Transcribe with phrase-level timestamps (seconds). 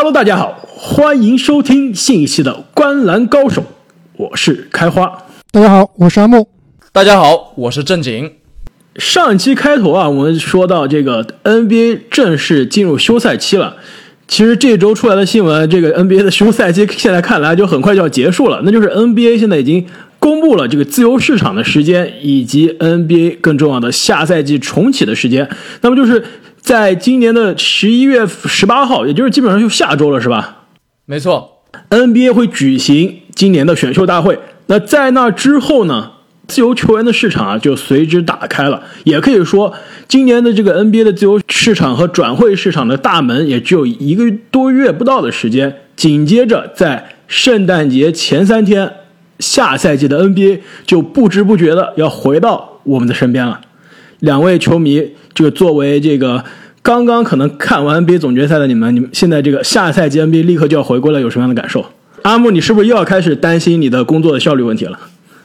[0.00, 3.62] Hello，大家好，欢迎收听新一期的《观澜高手》，
[4.16, 5.24] 我是开花。
[5.50, 6.48] 大家好，我是阿木。
[6.92, 8.30] 大家好，我是正经。
[8.94, 13.74] 上一期开头啊，我们说到这个 NBA 正式进入休赛期了。
[14.28, 18.60] 其实这周出来的新闻，这个 NBA 的休赛期现在看来就很快就要结束了。
[18.64, 19.84] 那就是 NBA 现在已经
[20.20, 25.48] 公布了这个自由市场的时间，以及 NBA 更重要的下赛季重启的时间。
[25.80, 26.22] 那么就是
[26.60, 30.64] 在今年的十一月十八号，也就是基本上就下周了，是吧？
[31.06, 34.38] 没错，NBA 会举行今年的选秀大会。
[34.66, 36.12] 那在那之后呢？
[36.46, 38.82] 自由球员的市场啊，就随之打开了。
[39.04, 39.74] 也可以说，
[40.08, 45.76] 今年的这个 NBA 的自由市场和转会市场的大门，也只有一个多月不到的时间。
[45.94, 48.90] 紧接着，在圣诞节前三天，
[49.38, 53.60] 下赛季的 NBA 就不知不觉的要回到我们的身边了。
[54.20, 56.44] 两位球迷，这个作为这个
[56.82, 61.84] 刚刚可能看完 NBA 总决赛的你们，你们现在这个下赛季 NBA 立刻就要回归了，有什么样的感受？
[62.22, 64.98] 阿木，你是不是又要开始担心你的工作的效率问题了？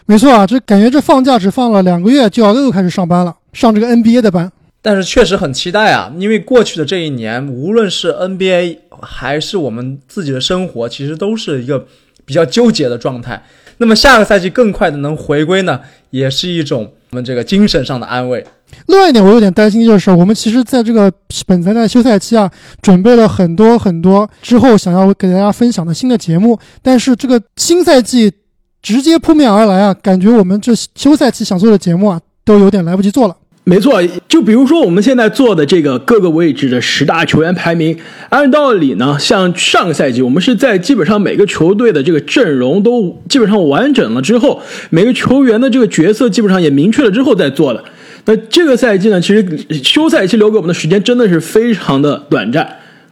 [0.06, 4.52] 没错啊，这感觉这放假只放了两个月，就要又开始上班了，上这个 NBA 的班。
[4.82, 11.86] 但是确实很期待啊，因为过去的这一年，无论是 NBA 还是我们自己的生活，其实都是一个
[12.26, 13.46] 比较纠结的状态。
[13.78, 18.44] 那么下个赛季更快的能回归呢，也是一种我们这个精神上的安慰。
[18.88, 21.14] 另外一点，我有点担心，就是我们其实在这个
[21.46, 22.50] 本赛季休赛期啊，
[22.82, 28.34] 准备了很多很多之后想要给大家分享的新的节目，但是这个新赛季。
[28.82, 29.94] 直接扑面而来啊！
[29.94, 33.38] 感觉我们这休赛期想做的节目啊，都有点来不及做了。
[33.66, 37.98] 没错，就比如说我们现在做的这个各个位置的十大球员排名，
[38.28, 47.82] 按道理呢，像上个赛季我们是在基本上每个球队的这个阵容都基本上完整了之后，每个球员的这个角色基本上也明确了之后再做的。
[48.26, 49.46] 那这个赛季呢，其实
[49.82, 52.68] 休赛期留给我们的时间真的是非常的短暂。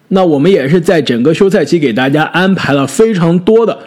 [0.09, 3.77] 那我们也是在整个休赛期给大家安排了非常多的。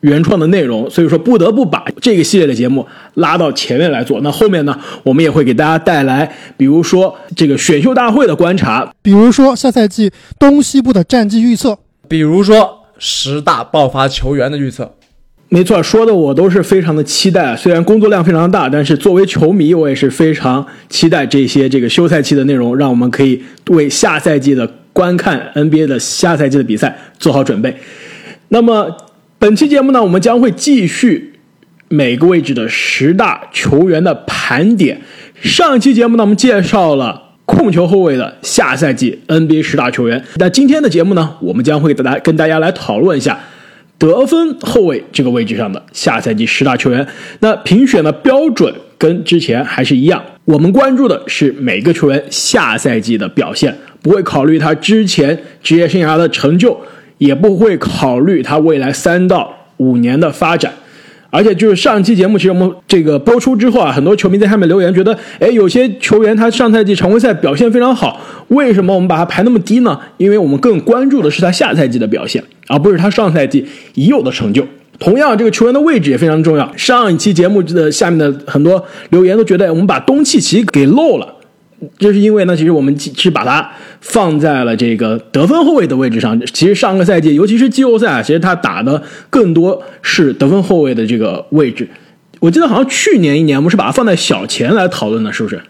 [0.00, 4.20] 原创的内容，所以说不得不把这个系列的节目拉到前面来做。
[4.22, 11.78] 那后面呢，我们也会给大家带来，比如说这个选秀大会的观察，比如说下赛季东西部的战绩预测，
[12.08, 14.94] 比如说十大爆发球员的预测。
[15.50, 17.54] 没错，说的我都是非常的期待。
[17.54, 27.76] 虽然工作量非常大，但是作为球迷，我也是非常期待这些这个休赛期的内容，让我们可以为下赛季的观看 NBA 的下赛季的比赛做好准备。
[28.48, 28.96] 那么。
[29.40, 31.32] 本期节目呢，我们将会继续
[31.88, 35.00] 每个位置的十大球员的盘点。
[35.40, 40.22] 上一期节目呢，我们介绍了控球后卫的下赛季 NBA 十大球员。
[40.36, 43.40] 那今天的节目呢，我们将会给大家跟大家来讨论一下
[43.96, 47.08] 得分后卫这个位置上的下赛季十大球员。
[47.38, 56.78] 那评选的标准跟之前还是一样，我们关注的是每个球员下赛季的表现，不会考虑他之前职业生涯的成就。
[57.20, 60.72] 也不会考虑他未来三到五年的发展，
[61.28, 70.00] 而且就是上期节目，其实我们这个播出之后啊，很多球迷在下面留言，觉得，哎，有些球员他上赛季常规赛表现非常好，为什么我们把他排那么低呢？
[70.16, 74.66] 因为我们更关注的是他下赛季的表现，而不是他上赛季已有的成就。
[74.98, 76.74] 同样，这个球员的位置也非常重要。
[76.74, 81.34] 上一期节目的下面的很多留言都觉得，我们把东契奇给漏了。
[81.98, 83.70] 就是因为呢，其实我们是把它
[84.00, 86.40] 放在了这个得分后卫的位置上。
[86.52, 91.88] 其实上个赛季，尤其是季后赛，其实他打的更多是得分后卫的这个位置。
[92.38, 95.60] 我记得好像去年一年，我们是把它放在小前来讨论的，是不是？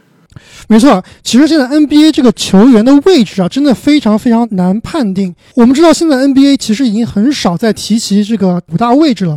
[0.68, 5.34] 没错，其实现在 NBA 这个球员的位置啊，真的非常非常难判定。
[5.54, 9.36] 我们知道，现在 NBA 其实已经很少再提及这个五大位置了。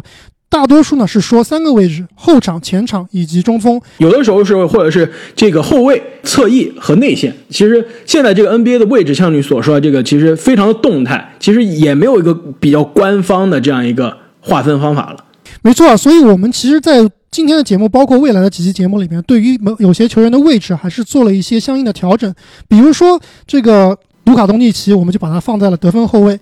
[0.54, 3.82] 大多数呢是说三个位置：后场、前场以及中锋。
[3.98, 7.36] 有的时候是或者是这个后卫、侧翼和内线。
[7.50, 15.26] 其实现在这个 NBA 的位置，像你所说，这个其实非常的动态，其实也没有一个比较官方的这样一个划分方法了。
[15.64, 22.32] 没错，所以我们其实，在今天的节目，包括未来的几期节目里面，对于某有些球员的位置，还是做了一些相应的调整。
[22.68, 26.40] 比如说这个卢卡·东契奇，我们就把它放在了得分后卫。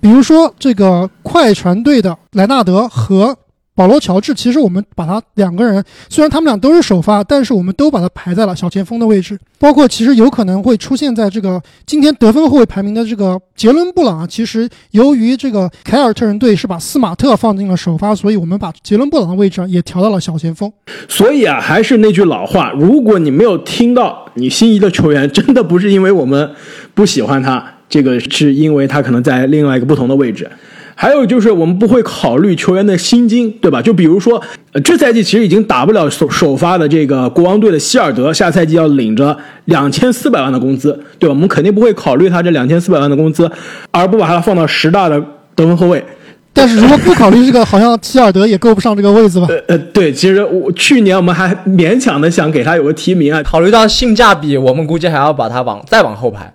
[0.00, 3.36] 比如说，这个快船队的莱纳德和
[3.74, 9.38] 保罗·乔治，其实我们把他两个人，虽然他们俩都是首发，但是我们都把他排在了小前锋的位置。
[9.58, 20.70] 包括其实有可能会出现在这个今天得分后卫排名的这个杰伦·布朗啊，其实由于这个凯尔特人队是把斯马特放进了首发，所以我们把杰伦·布朗的位置也调到了小前锋。
[21.08, 26.50] 所以啊，还是那句老话，如果你没有听到你心仪的球员，真的不是因为我们
[26.92, 27.79] 不喜欢他。
[27.90, 30.48] 这个是因为他可能在另外一个不同的位置，
[30.94, 33.82] 还有就是我们不会考虑球员的薪金，对吧？
[33.82, 34.40] 就比如说，
[34.72, 41.34] 呃，这赛季其实已经打不了首首发的这个国王队的希尔德，下赛季要领着两千四百万的工资，对吧？
[41.34, 43.50] 我们肯定不会考虑他这两千四百万的工资，
[43.90, 45.20] 而不把他放到十大的
[45.56, 46.04] 得分后卫。
[46.52, 49.46] 但是如果不考虑这个，好像希尔德也够不上这个位子吧？
[49.48, 56.52] 呃呃，对，其实我去年我们还勉强的想给他有个提名啊，考虑到性价比，我们估计还要把他往再往后排。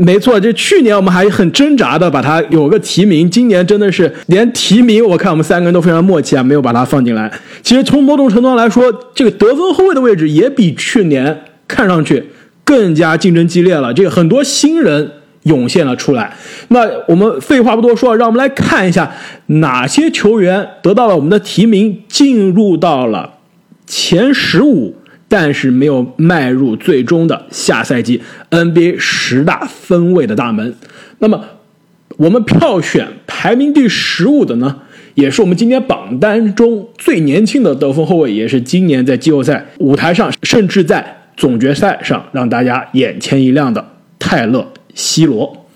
[0.00, 7.28] 没错，就去年我们还很挣扎的把他有个提名，今年真的是连提名，我看我们三个人都非常默契啊，没有把他放进来。
[7.64, 12.24] 其实从某种程度上来说，这个得分后卫的位置也比去年看上去
[12.62, 13.92] 更加竞争激烈了。
[13.92, 15.10] 这个很多新人
[15.42, 16.32] 涌现了出来。
[16.68, 19.10] 那我们废话不多说，让我们来看一下
[19.46, 23.34] 哪些球员得到了我们的提名，进入到了
[23.84, 24.94] 前十五。
[25.28, 30.74] 但是没有迈入最终的下赛季 NBA 十大分位的大门。
[31.18, 31.44] 那么，
[32.16, 34.78] 我们票选排名第十五的呢，
[35.14, 43.86] 也是我们今天榜单中最年轻的得分后卫，也是今年在季后赛舞台上，甚至在总决赛上让大家眼前一亮的
[44.18, 44.60] 泰勒·
[44.94, 45.66] 西罗。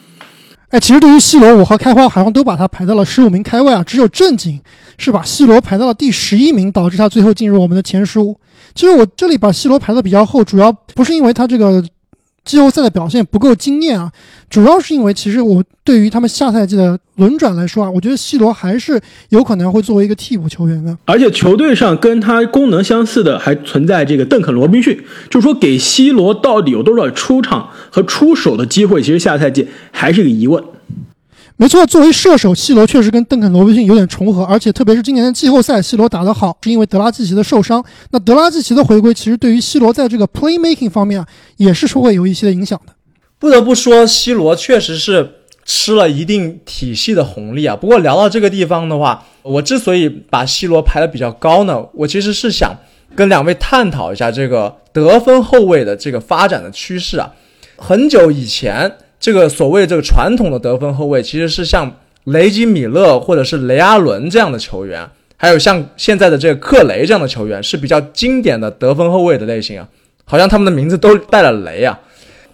[0.71, 4.59] 哎，其实对于西罗，我和开花好像都把他排到了十五名开外啊，只有正经
[4.97, 8.35] 是把西罗排到了第十一名，导致他最后进入我们的前十五。
[8.75, 11.85] 其实我这里把西罗排的比较后，主要不是因为他这个
[12.45, 14.11] 季后赛的表现不够惊艳啊，
[14.51, 20.97] 主要是因为其实我对于他们下赛季的轮转来说啊，我觉得西罗还是有可能会作为一个替补球员的。
[21.05, 30.63] 而且球队上跟他功能相似的还存在这个邓肯罗宾逊，就是说给西罗到底有多少出场和出手的机会，其实下赛季还是个疑问。
[31.57, 37.85] 没错，作为射手，西罗确实跟邓肯·罗宾逊有点重合，而且特别是今年的季后赛，西罗打得好，是因为德拉季奇的受伤。
[38.11, 41.27] 那德拉季奇的回归，其实对于西罗在这个 playmaking 方面啊，
[41.59, 42.93] 也是会有一些影响的。
[43.39, 45.31] 不得不说，西罗确实是
[45.65, 47.77] 吃了一定体系的红利啊。
[47.77, 52.75] 不过聊到这个地方的话，我之所以把西罗排的比较高呢，我其实是想
[53.15, 57.31] 跟两位探讨一下这个得分后卫的这个发展的趋势啊。
[57.77, 58.91] 很久以前。
[59.23, 61.89] 这个所谓这个传统的得分后卫，其实是像
[62.25, 69.89] 雷吉米勒或者是雷阿伦这样的球员，还有像现在的这个克雷这样的球员，是比较经典的得分后卫的类型啊。
[70.25, 71.97] 好像他们的名字都带了雷啊。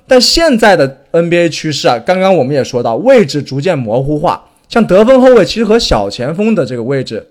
[0.07, 7.31] 但现在的 NBA 趋势啊，刚刚我们也说到，位置逐渐模糊化，像得分后卫其实和小前锋的这个位置，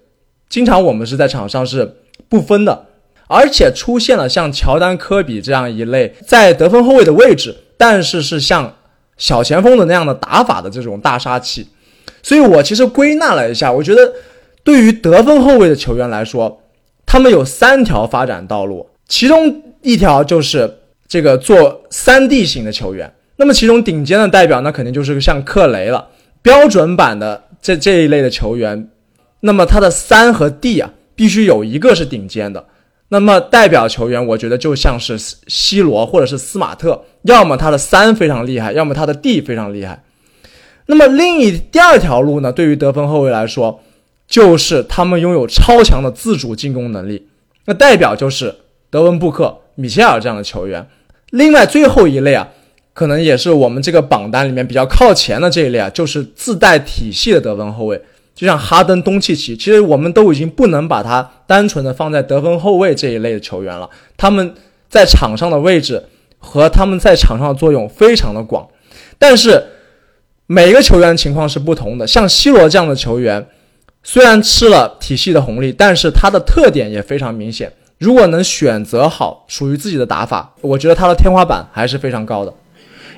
[0.50, 1.98] 经常我们是在场上是
[2.28, 2.86] 不分的，
[3.28, 8.74] 而且出现了像乔丹、科比这样一类在得分后卫的位置，但是是像。
[9.17, 11.67] 小前锋的那样的打法的这种大杀器，
[12.21, 14.13] 所以我其实归纳了一下，我觉得
[14.63, 16.61] 对于得分后卫的球员来说，
[17.05, 23.11] 他们有三条发展道路，其中一条就是这个做三 D 型的球员。
[23.37, 26.07] 那么其中顶尖的代表，那肯定就是像克雷了，
[26.41, 28.89] 标准版的这这一类的球员，
[29.41, 32.65] 那么他的三和 D 啊，必须有一个是顶尖的。
[33.09, 35.18] 那么代表球员，我觉得就像是
[35.48, 40.04] 西罗或者是斯马特，要么他的三非常厉害，要么他的 D 非常厉害。
[40.88, 43.81] 那么另一第二条路呢，对于得分后卫来说，
[44.27, 47.27] 就是他们拥有超强的自主进攻能力。
[47.65, 48.56] 那代表就是
[48.89, 50.88] 德文布克、米切尔这样的球员。
[51.31, 52.50] 另外最后一类啊，
[52.94, 58.01] 可能也是我们这个榜单里面比较靠前的这一类啊，就是自带体系的得分后卫。
[58.38, 63.89] 就像哈登、东契奇，其实我们都已经不能把他单纯的放在得分后卫这一类的球员了。
[64.16, 64.54] 他们
[64.88, 66.03] 在场上的位置
[66.38, 68.67] 和他们在场上的作用非常的广，
[69.17, 69.63] 但是
[70.46, 72.06] 每一个球员情况是不同的。
[72.06, 73.44] 像 C 罗这样的球员，
[74.03, 77.74] 虽然吃了体系的红利，但是他的特点也非常明显。
[77.98, 82.53] 如果能选择好属于自己的打法，我觉得他的天花板还是非常高的。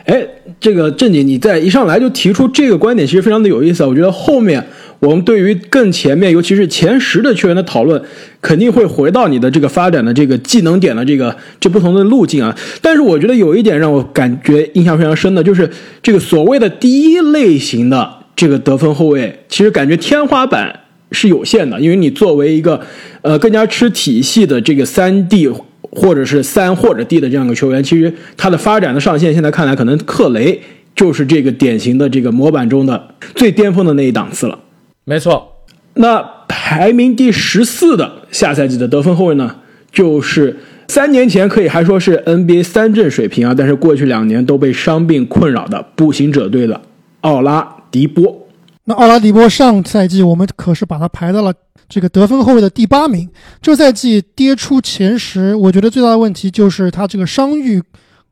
[0.09, 0.27] 哎，
[0.59, 3.85] 这个正经，你在一上来就提出这个观点，其实非常的有意思。
[3.85, 4.65] 我觉得后面。
[5.01, 8.01] 我们对于更前面，尤其是前十的球员的讨论，
[8.41, 12.53] 肯定会回到你的这个发展的这个技能点的这个这不同的路径啊。
[12.81, 15.69] 但是我觉得有一点让我感觉印象非常深的，就是
[16.03, 20.81] 这个所谓的第一类型的这个得分后卫，其实感觉天花板
[21.13, 22.81] 是有限的，因为你作为一个
[23.21, 25.47] 呃更加吃体系的这个三 D
[25.91, 30.61] 或者是三或者 D 的这样一个球员，其实他的发展的上限现在看来，可能克雷
[30.95, 34.59] 就是这个典型的这个模板中的最巅峰的那一档次了。
[35.05, 35.55] 没错，
[35.95, 39.55] 那排名第十四的下赛季的得分后卫呢，
[39.91, 46.81] 就是三年前可以还说是 NBA 三阵水平啊，但是过去两年都被伤病困扰的步行者队的
[47.21, 48.47] 奥拉迪波。
[48.89, 51.53] 那奥拉迪波上赛季我们可是把他排到了
[51.87, 53.29] 这个得分后卫的第八名，
[53.61, 57.83] 这赛季跌出前十，我觉得最大的问题就是他这个伤愈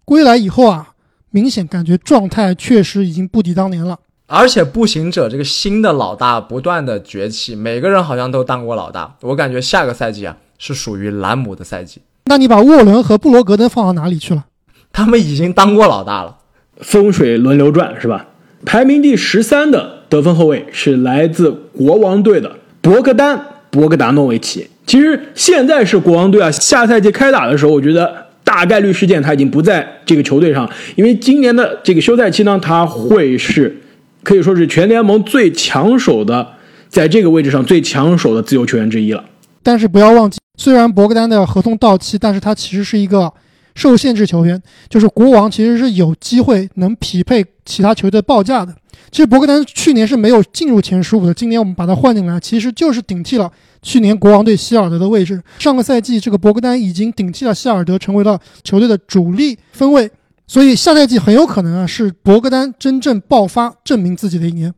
[0.03, 0.93] 归来以后啊，
[1.29, 3.99] 明显感觉状态确实已经不敌当年了。
[4.25, 9.15] 而且步行者这个新的老大不断的崛起，每个人好像都当过老大。
[9.21, 12.01] 我感觉下个赛季啊是属于兰姆的赛季。
[12.25, 14.45] 那你把沃伦和布罗格登放到哪里去了？
[14.91, 16.37] 他们已经当过老大了，
[16.77, 18.25] 风水轮流转是吧？
[18.65, 23.37] 排名第十三的得分后卫是来自国王队的博格丹·
[23.69, 24.67] 博格达诺维奇。
[24.85, 33.75] 其实现在是国王队啊，下赛季开打的时候，我觉得大概率事件他已经不在这个球队上，因为今年的这个休赛期呢，他会是
[34.23, 36.47] 可以说是全联盟最抢手的，
[36.87, 39.23] 在这个位置上最抢手的自由球员之一了。
[39.61, 43.29] 但是不要忘记，虽然博格丹的合同到期，但是他其实是一个
[43.77, 48.75] 受限制球员，就是国王其实是有机会能匹配其他球队报价的。
[49.11, 53.49] 其实博格丹去年是没有进入前十五的，今年我们把他换进来，其实就是顶替了
[53.83, 55.39] 去年国王队希尔德的位置。
[55.59, 60.09] 上个赛季这个博格丹已经顶替了希尔德，成为了球队的主力分位，
[60.47, 64.73] 所以下赛季很有可能啊是博格丹真正爆发、证明自己的一年。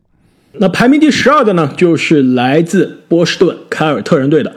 [0.54, 4.54] 那排名第十二的呢，就是来自波士顿凯尔特人队的。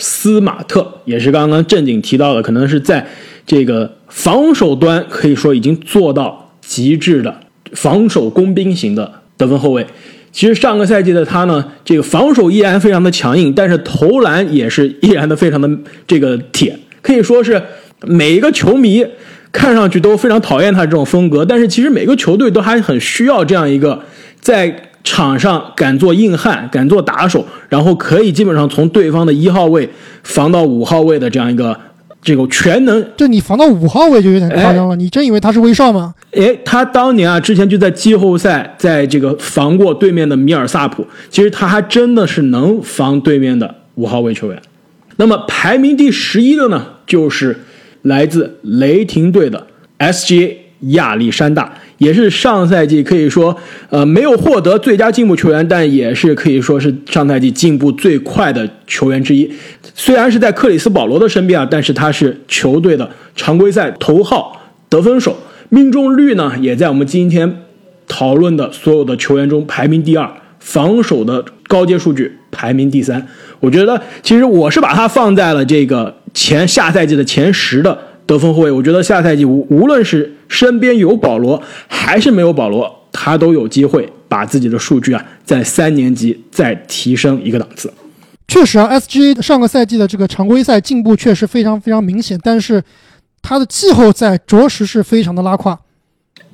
[0.00, 3.04] 斯马特也是刚刚正经提到的，可能是在
[3.48, 7.34] 这个防守端可以说已经做到极致的
[7.72, 9.86] 防守工兵型的得分后卫。
[10.30, 15.68] 其实上个赛季的他呢，这个防守依然非常的强硬，但是投篮也是依然的非常的
[16.06, 17.60] 这个铁，可以说是
[18.02, 19.04] 每一个球迷
[19.50, 21.42] 看上去都非常讨厌他这种风格。
[21.42, 24.00] 但是其实每个球队都还很需要这样一个
[24.40, 24.84] 在。
[25.04, 29.88] 场上敢做硬汉，敢做打手，然后可以基本上从对方的一号位
[30.22, 31.74] 防到五号位的这样一个
[32.20, 33.04] 这个全能。
[33.16, 36.14] 这你防到五号位就有点夸张了，你真以为他是威少吗？
[36.32, 44.62] 哎，他当年啊，之前就在季后赛，在这个防过对面的米尔萨普，其实他还真的是能防对面的五号位球员。
[45.16, 47.58] 那么排名第十一的呢，就是
[48.02, 49.66] 来自雷霆队的
[49.98, 51.72] SGA 亚历山大。
[51.98, 53.56] 也是上赛季可以说，
[53.90, 59.50] 呃，没有获得最佳进步球员，但也是可以说是上赛季进步最快的球员之一。
[59.94, 65.36] 虽然是在克里斯保罗的身边啊，但是他是球队的常规赛头号得分手，
[65.68, 67.62] 命中率呢也在我们今天
[68.06, 73.26] 讨论的所有的球员中排名第二，防守的高阶数据排名第三。
[73.58, 77.98] 我觉得其实我是把他放在了这个前下赛季的前十的。
[78.28, 87.90] 得分后卫，我觉得下赛季无无论是身边有保罗还是没有保罗，他都有机会把自己的数据啊在三年级再提升一个档次。
[88.46, 92.82] 确实啊，SGA 上个赛季的这个常规赛进步确实非常非常明显，但是
[93.40, 95.78] 他的季后赛着实是非常的拉胯。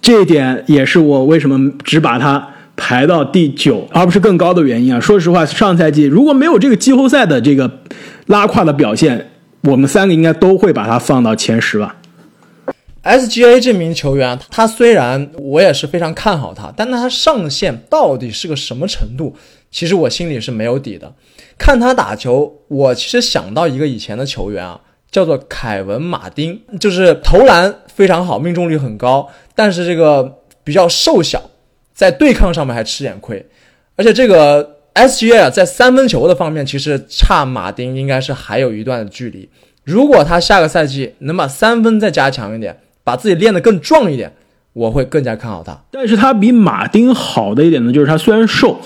[0.00, 5.00] 这一点也是我为什么只把他排到第九，而不是更高的原因啊。
[5.00, 7.81] 说实话，上赛季如果没有这个季后赛的这个
[8.26, 9.33] 拉胯的表现。
[9.64, 11.97] 我们三个应该都会把他放到前十吧。
[13.02, 19.35] SGA 这名球员，他虽然我也是非常看好他，但他上限到底是个什么程度？
[19.71, 21.12] 其实我心里是没有底的。
[21.59, 24.80] 看他打球，我其实想到一个以前的球员啊，
[25.11, 31.42] 叫做凯文·马丁，就是投篮非常好，命中率很高，但是这个比较瘦小，
[31.94, 33.47] 在对抗上面还吃点亏，
[33.97, 34.74] 而且这个。
[34.95, 39.49] SGA，在三分球的方面，其实差马丁应该是还有一段距离。
[39.83, 44.33] 如果他下个赛季能把三分再加强一点，把自己练得更壮一点，
[44.73, 45.77] 我会更加看好他。
[45.91, 48.81] 但是他比马丁好的一点呢，就是他虽然瘦，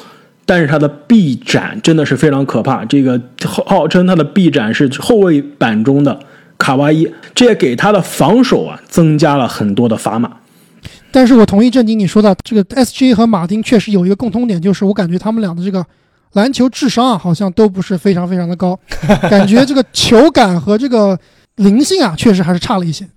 [0.47, 2.85] 但是他的臂展真的是非常可怕。
[2.85, 6.19] 这个号号称他的臂展是后卫版中的
[6.57, 10.39] 卡哇伊，这也给他的防守啊增加了很多的砝码。
[11.11, 15.85] 但是我同意正经你说的，这个 SGA 和马丁确实有一个共通点，就是我感觉他们俩的这个
[16.35, 18.79] 篮球智商啊，好像都不是非常非常的高，
[19.31, 21.19] 感觉这个球感和这个
[21.57, 23.09] 灵性啊，确实还是差了一些。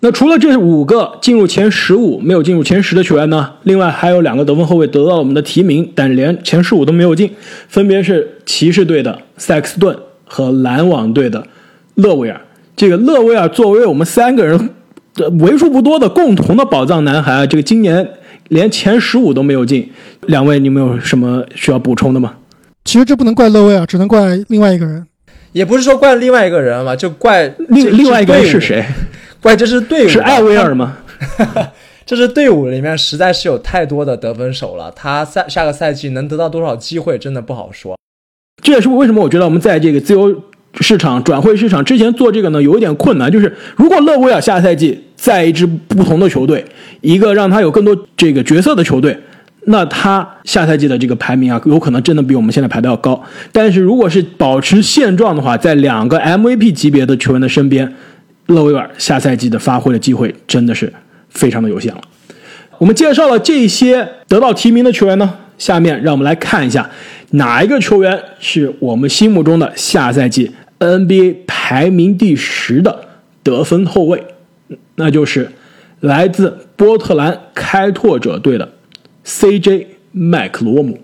[0.00, 3.54] 那除了这五个进入前十五没有进入前十的球员呢？
[3.62, 7.32] 另外还有两个得分后卫得到了我们的提名，但连前十五都没有进，
[7.68, 11.46] 分别是骑士队的塞克斯顿和篮网队的
[11.94, 12.40] 勒维尔。
[12.74, 14.70] 这个勒维尔作为我们三个人。
[15.16, 18.06] 这为数不多的共同的宝藏男孩啊，这个今年
[18.48, 19.90] 连前十五都没有进。
[20.26, 22.34] 两位，你们有什么需要补充的吗？
[22.84, 25.06] 其实这不能怪勒威啊，只能怪另外一个人。
[25.52, 28.84] 也不是说怪另外一个人嘛，就怪另另外一个人是谁？
[29.40, 30.98] 怪这支队伍是艾薇 尔吗？
[32.04, 37.96] 这支队伍里面实在是有太多的得分手了，他赛下个赛季能得到多少机会，真的不好说。
[38.62, 40.42] 这也是为什么我觉得我们在这个自由。
[40.80, 43.30] 市场转会市场之前做这个呢，有一点困难。
[43.30, 46.64] 就是如果勒维尔下赛季在一支不同的球队，
[47.00, 49.18] 一个让他有更多这个角色的球队，
[49.64, 53.20] 那他下赛季的这个排名啊，有可能真的比我们现在排的要高。
[53.50, 57.94] 但是如果是保持现状的话，在两个 MVP 级别的球员的身边，
[58.46, 60.92] 勒维尔下赛季的发挥的机会真的是
[61.30, 62.00] 非常的有限了。
[62.78, 66.88] 我们介绍了这些得到提名的球员呢，下面让我们来看一下
[67.30, 73.08] 哪一个球员是我们心目中的下赛季 NBA 排名第十的
[73.42, 74.26] 得分后卫，
[74.96, 75.52] 那就是
[76.00, 78.72] 来自波特兰开拓者队的
[79.24, 80.98] CJ 麦克罗姆。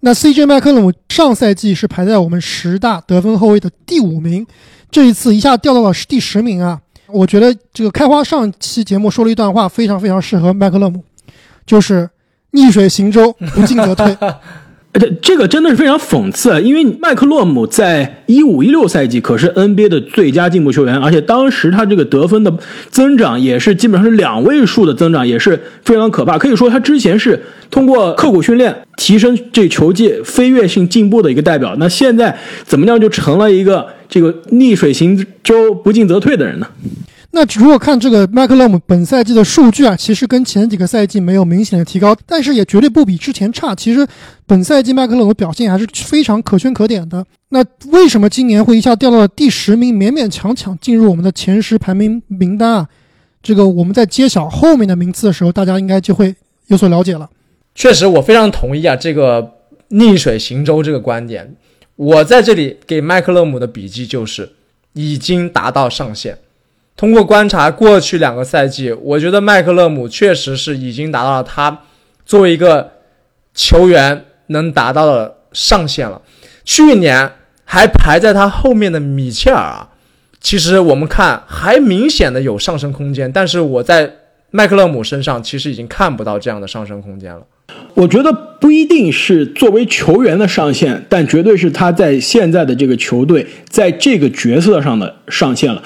[0.00, 4.46] 那 CJ 麦克罗姆上赛季是排在我们十大得分后卫的第五名，
[4.90, 6.80] 这一次一下掉到了第十名啊！
[7.06, 11.04] 我觉得这个开花上期节目说了一段话，非常非常适合麦克勒姆，
[11.64, 12.10] 就是
[12.50, 14.16] 逆水行舟，不进则退。
[15.00, 16.60] 这这个真的是非常讽刺，啊！
[16.60, 22.52] 因为麦克洛姆在一五一六赛季可是 NBA 的最佳进步球员，而且当时他这个得分的
[22.90, 26.36] 增长也是基本上是两位数的增长，也是非常可怕。
[26.36, 36.66] 可以说他之前是通过刻苦训练提升这球技飞跃性进步的一个代表，那现在怎么样就成了一个这个逆水行舟不进则退的人呢？
[37.34, 43.74] 那如果看这个麦克勒姆本赛季的数据啊，其实跟前几个赛季没有明显的提高，但是也绝对不比之前差。
[43.74, 44.06] 其实
[44.46, 47.24] 本赛季麦克勒姆的表现还是非常可圈可点的。
[47.48, 52.88] 那为什么今年会一下掉到了第十名，勉勉强强进入我们的前十排名名单啊？
[53.42, 56.34] 这个我们在揭晓后面的名次的时候，大家应该就会
[56.66, 57.30] 有所了解了。
[57.74, 59.54] 确实，我非常同意啊，这个
[59.88, 61.56] 逆水行舟这个观点。
[61.96, 64.52] 我在这里给麦克勒姆的笔记就是
[64.92, 66.36] 已经达到上限。
[66.96, 71.80] 通过观察过去两个赛季，我觉得麦克勒姆确实是已经达到了他
[72.24, 72.92] 作为一个
[73.54, 76.20] 球员能达到的上限了。
[76.64, 77.32] 去年
[77.64, 79.88] 还排在他后面的米切尔啊，
[80.40, 84.18] 其实我们看还明显的有上升空间，但是我在
[84.50, 87.42] 麦克勒姆身上其实已经看不到这样的上升空间了。
[87.94, 95.82] 我觉得不一定是作为球员的上限，但绝对是他在现在的这个球队在这个角色上的上限了。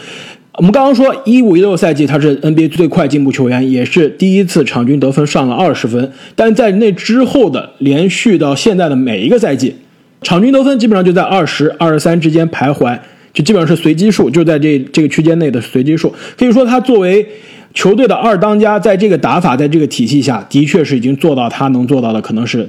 [0.56, 6.10] 我们刚刚说，一五一六赛季他是 NBA 最快进步球员，也是第一次场均得分上了二十分。
[6.34, 9.76] 但在那之后的连续到现在的每一个赛季，
[10.22, 12.98] 场均得分基本上就在二十二十三之间徘徊，
[13.34, 16.14] 就基本上是随机数，就在这这个区间内的随机数。
[16.38, 17.26] 可以说，他作为
[17.74, 22.66] 球队的二当家，在这个打法，在这个体系下，的确是已经做到他能做到的，可能是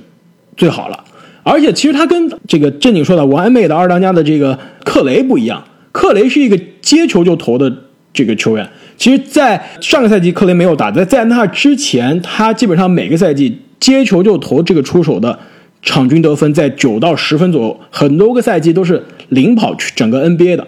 [0.58, 1.06] 最好了。
[1.44, 5.64] 而且，其实他跟这个正经说的完美的二当家的这个克雷不一样。
[5.98, 7.76] 克雷是一个接球就投的
[8.14, 15.40] 这个球员，其实，在上个赛季克雷没有打，在在那之前，他基本上每个赛季接球就投这个出手的
[15.82, 20.68] 场均得分在九到十分左右，很多个赛季都是领跑整个 NBA 的。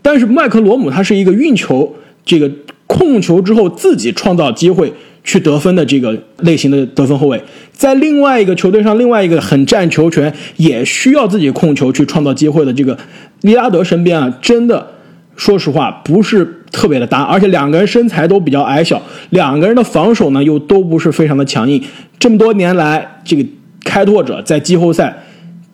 [0.00, 2.48] 但是麦克罗姆他是一个运球、这个
[2.86, 4.92] 控球之后自己创造机会
[5.24, 12.96] 去得分的这个类型的得分后卫，在另外一个球队上，另外一个很占球权也需要自己控球去创造机会的这个。
[13.42, 14.86] 利拉德身边啊，真的，
[15.34, 21.82] 说实话不是特别的搭，而且两个人身材都比较矮小，两个人的防守呢又都不是非常的强硬。
[22.20, 23.44] 这么多年来，这个
[23.84, 25.24] 开拓者在季后赛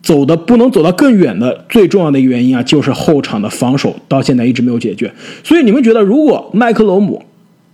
[0.01, 5.13] 走的不能走到更远的最重要的一个原因啊，就是后场的防守到现在一直没有解决。
[5.43, 7.23] 所以你们觉得，如果麦克罗姆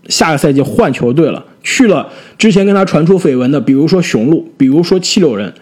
[0.07, 5.53] 下个赛季换球队了，去了之前跟他传出绯闻的，比如说雄鹿，比如说七六人，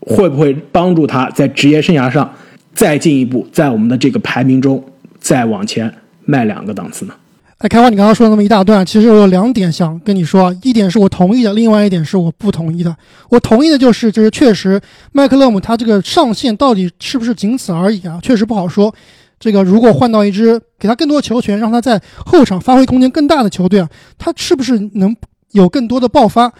[0.00, 2.32] 会不会帮助他在职业生涯上？
[2.74, 4.84] 再进一步，在我们的这个排名中
[5.18, 5.92] 再往前
[6.24, 7.14] 迈两个档次呢？
[7.56, 12.96] 哎，开花，你刚刚说了那么一大段，其实我有两点想跟你说，一点是我同意的，另外一点是我不同意的。
[13.28, 18.20] 我同意的就是，就是确实麦克勒姆他这个上限到底是不是仅此而已啊？
[18.22, 18.94] 确实不好说。
[19.38, 25.14] 这个如果换到一支给他更多球权，让他在后场发挥空间更大的球队啊，他是不是能
[25.52, 26.52] 有更多的爆发？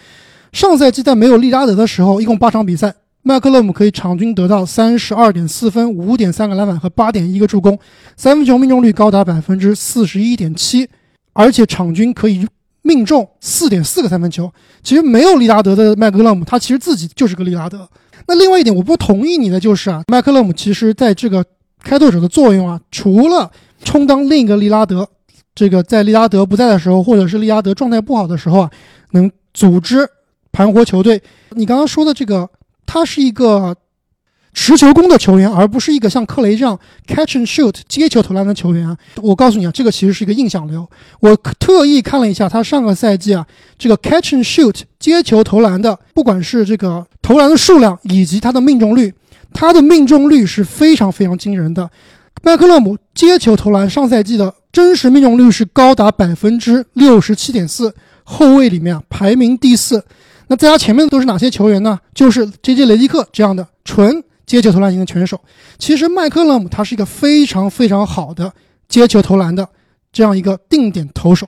[0.52, 2.94] 上赛季在没有利拉德的时候，一共八场比赛。
[3.22, 7.78] 麦克勒姆可以场均得到三十二点四分、五点三个篮板和八点一个助攻，
[8.16, 10.88] 三分球命中率高达百分之四十一点七，
[11.34, 12.46] 而且场均可以
[12.80, 14.50] 命中四点四个三分球。
[14.82, 17.86] 其实没有利拉德的麦克勒姆，他其实自己就是个利拉德。
[18.26, 21.44] 那另外一点，我不同意你的就是啊，麦克勒姆其实在这个
[21.88, 23.51] 开拓者的作用啊，除了
[23.83, 25.09] 充当另一个利拉德，
[25.55, 28.70] 这个在利拉德不在的时候，或者是利拉德状态不好的时候啊，
[29.12, 30.07] 能组织
[30.53, 31.22] 盘活球队。
[31.51, 32.51] 你刚刚说的这个。
[32.90, 33.77] 他是一个
[34.55, 38.96] 持球攻的球员，而不是一个像克雷这样 catch and shoot 接球投篮的球员啊！
[39.16, 40.88] 我告诉你啊，这个其实是一个印象流。
[41.20, 43.46] 我特意看了一下他上个赛季啊，
[43.77, 49.12] 这个 catch and shoot 接球投篮的，不管是这个投篮的数量以及他的命中率，
[49.52, 51.90] 他的命中率是非常非常惊人的。
[52.42, 60.04] 麦克勒姆接球投篮上赛季的真实命中率是高达百分之六十七点四，后卫里面啊排名第四。
[60.46, 61.98] 那在他前面的都是哪些球员呢？
[62.14, 62.87] 就是 J.J.
[62.87, 65.38] 雷迪克这样的纯接球投篮型的拳手。
[65.78, 68.52] 其实麦克勒姆他是一个非常非常好的
[68.88, 69.68] 接球投篮的
[70.12, 71.46] 这样一个定点投手。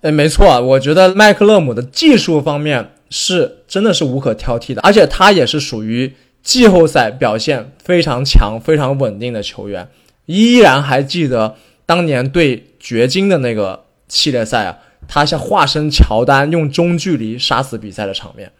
[0.00, 9.88] 哎，没错，我觉得麦克勒姆的技术方面是真的是无可挑剔的，而且他也是属于季后赛表现非常强、非常稳定的球员。
[10.26, 18.52] 依然还记得当年对掘金的那个系列赛啊，他像化身乔丹，用中距离杀死比赛的场面。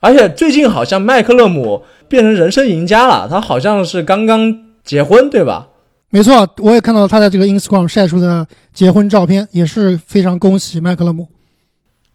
[0.00, 5.68] 而且最近好像麦克勒姆变成人生赢家了，他好像是刚刚结婚，对吧？
[6.08, 11.28] 没错，我也看到他在这个 Instagram 晒出的结婚照片，也是非常恭喜麦克勒姆。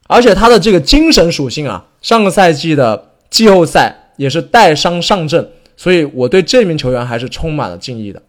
[0.08, 8.21] 而且他的这个精神属性啊，上个赛季的季后赛也是带伤上阵，所以我对这名球员还是充满了敬意的。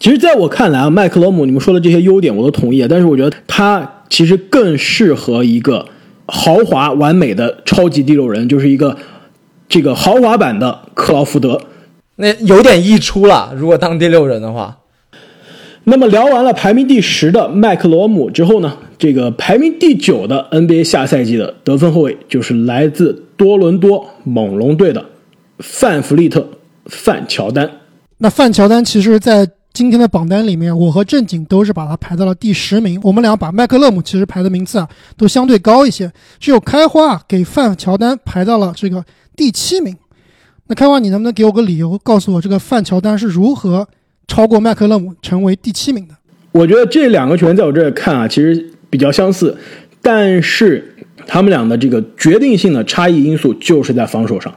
[0.00, 5.86] 其实，在我看来啊，麦克罗姆你们说的这些优点我都同意，但是我觉得他其实更适合一个
[6.26, 8.96] 豪华完美的超级第六人，就是一个
[9.68, 11.60] 这个豪华版的克劳福德。
[12.16, 14.78] 那有点溢出了，如果当第六人的话。
[15.86, 25.04] 那么聊完了排名第十的麦克罗姆之后呢，这个排名第九的 NBA 下赛季的得分后卫就是来自多伦多猛龙队的
[25.58, 26.48] 范弗利特
[26.86, 27.70] 范乔丹。
[28.18, 33.00] 那范乔丹其实，在今天的榜单里面，我和正经都是把他排到了第十名。
[33.02, 39.04] 我们俩把麦克勒姆其实排的名次啊都相对高一些，只有开花给范乔丹排到了这个
[39.36, 39.96] 第七名。
[40.66, 43.86] 那开花，你能不能给我个理由，告诉我这个范乔丹是如何？
[44.26, 46.14] 超过麦克勒姆成为第七名的，
[46.50, 49.54] 我觉得这两个球员在我这儿看啊，其实比较相似，
[50.00, 54.50] 但是他们俩的这个决定性的差异因素就是在防守上。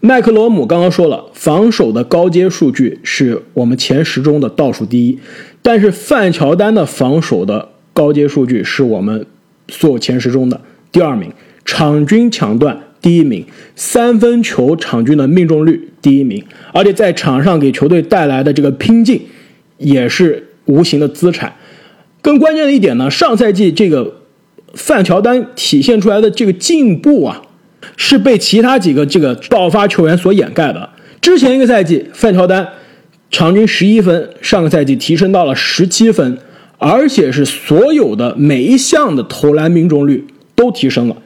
[0.00, 5.18] 麦克罗姆刚刚说了，防守的高阶数据是我们前十中的倒数第一，
[5.62, 9.26] 但是范乔丹的防守的高阶数据是我们
[9.68, 10.60] 所有前十中的
[10.92, 11.32] 第二名，
[11.64, 12.80] 场均抢断。
[13.02, 13.44] 第一名，
[13.76, 19.20] 三分球场均的命中率第一名，而且在场上给球队带来的这个拼劲，
[19.78, 21.54] 也是无形的资产。
[22.20, 24.22] 更关键的一点呢，上赛季这个
[24.74, 27.42] 范乔丹体现出来的这个进步啊，
[27.96, 30.88] 是被其他几个这个爆发球员所掩盖的。
[31.20, 32.66] 之前一个赛季，范乔丹
[33.30, 36.38] 场均十一分，上个赛季提升到了十七分，
[36.78, 41.16] 而且是所有的每一项的投篮命中率都提升了。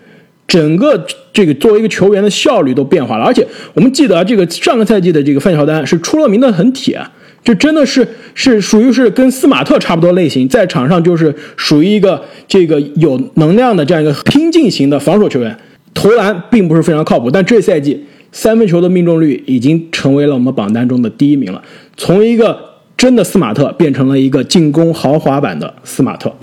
[0.46, 7.01] 整个这个作为一个球员的效率都变化了，而且我们记得这个上个赛季的这个范乔丹是出了名的很铁，
[7.44, 15.57] 就真的是是属于是跟斯马特差不多类型，在场上就是属于一个这个有能量的这样一个拼劲型的防守球员，
[15.94, 21.62] 投篮并不是非常靠谱，但这赛季三分球的命中率已经成为了我们榜单中的第一名了，
[21.96, 22.59] 从一个
[22.96, 26.35] 真的斯马特变成了一个进攻豪华版的斯马特，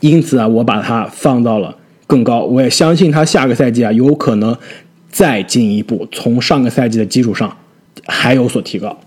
[0.00, 1.76] 因此啊，我把它放到了。
[2.04, 4.54] 更高，我也相信他下个赛季啊，有可能
[5.08, 7.56] 再进一步，从上个赛季的基础上
[8.06, 9.00] 还有所提高。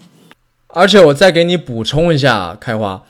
[0.70, 3.04] 而且我再给你补充一下，开花，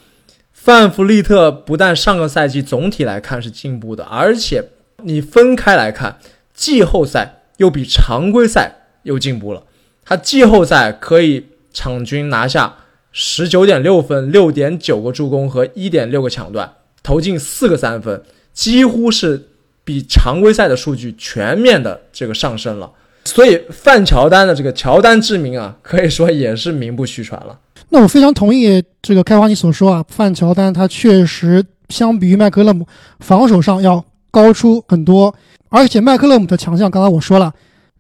[0.52, 4.62] 范弗利特不但上个赛季总体来看是进步的，而且
[5.04, 6.18] 你分开来看，
[6.56, 9.64] 季后赛又比常规赛又进步了。
[10.04, 12.76] 他季后赛可以场均拿下
[13.12, 19.50] 十九点六分、六点九个助攻和一点六个抢断，投进四个三分，几乎是。
[19.88, 22.92] 比常规赛的数据全面的这个上升了，
[23.26, 27.56] 所以范乔丹的这个乔丹之名啊，可以说也是名不虚传了。
[27.90, 32.88] 那我非常同意这个开花你所说啊，范乔丹他确实相比于麦克勒姆
[33.20, 35.32] 防守上要高出很多，
[35.70, 37.54] 而且麦克勒姆的强项刚才我说了，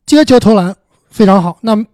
[0.05, 0.75] 接球投篮
[1.09, 1.85] 非常好，那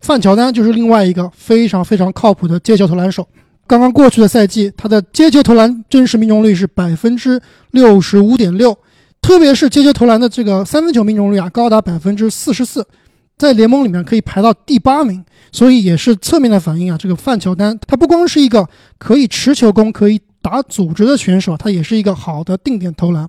[0.00, 3.26] 范乔丹就是另外一个非常非常靠谱的接球投篮手。
[3.66, 7.40] 刚刚过去的赛季，他的接球投篮真实命中率是百分之
[7.72, 8.76] 六十五点六。
[9.20, 12.86] 特别是接球投篮的这个三分球命中率啊，高达百分之四十四，
[13.36, 23.28] 在联盟里面可以排到第八名，所以也是侧面的反映啊，这个范乔丹他不光是一个可以持球攻、可以打组织的选手，他也是一个好的定点投篮。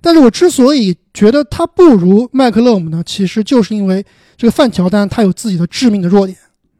[0.00, 4.04] 但是我之所以觉得他不如麦克勒姆呢，其实就是因为
[4.36, 6.36] 这个范乔丹他有自己的致命的弱点，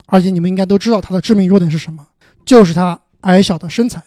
[0.07, 2.07] 而且你们应该都知道他的致命弱点是什么，
[2.45, 4.03] 就是他矮小的身材。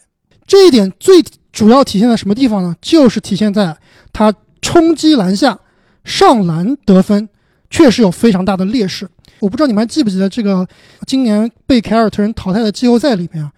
[0.46, 2.76] 这一点最主要体现在什么地方呢？
[2.82, 3.78] 就是体现在。
[4.14, 5.58] 他冲击篮下、
[6.04, 7.30] 上篮得分，
[7.70, 9.08] 确实有非常大的劣势。
[9.40, 10.68] 我不知道你们还记不记得这个
[11.08, 13.50] 今年被凯尔特人淘汰的季后赛里面啊，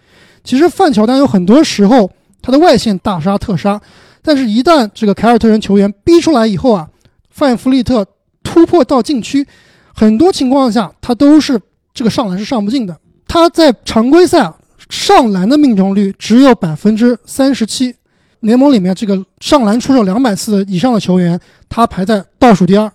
[0.44, 3.80] 其实范乔丹有很多时候他的外线大杀特杀，
[4.22, 6.90] 但是一旦这个凯尔特人球员逼出来以后啊，
[7.30, 8.06] 范弗利特
[8.44, 9.48] 突破到禁区，
[9.94, 11.60] 很多情况下他都是
[11.94, 12.98] 这个上篮是上不进的。
[13.28, 14.54] 他在常规赛
[14.90, 17.96] 上篮的命中率只有百分之三十七。
[18.42, 22.92] 联盟里面这个上篮出手两百次以上的球员，他排在倒数第二，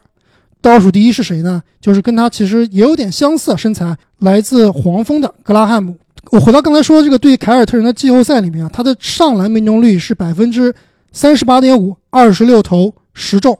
[0.60, 1.62] 倒数第一是谁呢？
[1.80, 5.96] 就是跟他其实也有点相似身材，来自黄蜂的格拉汉姆。
[6.30, 10.74] 我回到刚才说的这个对凯尔特人的季后赛里面啊，他的上篮命中率是百分之
[11.10, 13.58] 三十八点五，二十六投十中。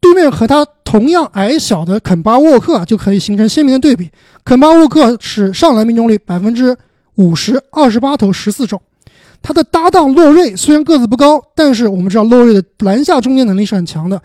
[0.00, 4.10] 对面和他同样矮小的肯巴沃克啊就可以形成鲜明的对比。
[4.44, 6.76] 肯巴沃克是上篮命中率百分之
[7.14, 8.80] 五十，二十八投十四中。
[9.40, 14.20] 他的搭档洛瑞虽然个子不高，但是我们知道洛瑞的篮下终结能力是很强的。